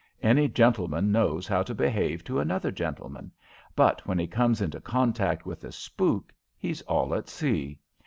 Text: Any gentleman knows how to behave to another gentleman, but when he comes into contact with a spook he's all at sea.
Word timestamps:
Any 0.23 0.47
gentleman 0.47 1.11
knows 1.11 1.47
how 1.47 1.61
to 1.61 1.75
behave 1.75 2.23
to 2.23 2.39
another 2.39 2.71
gentleman, 2.71 3.31
but 3.75 4.07
when 4.07 4.17
he 4.17 4.25
comes 4.25 4.59
into 4.59 4.81
contact 4.81 5.45
with 5.45 5.63
a 5.63 5.71
spook 5.71 6.33
he's 6.57 6.81
all 6.81 7.13
at 7.13 7.29
sea. 7.29 7.77